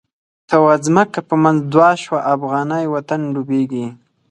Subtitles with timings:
[0.47, 3.85] ته واځمکه په منځ دوه شوه، افغانی وطن ډوبیږی